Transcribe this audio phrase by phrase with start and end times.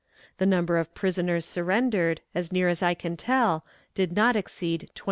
[0.39, 3.63] The number of prisoners surrendered, as near as I can tell,
[3.93, 4.99] did not exceed 28,000.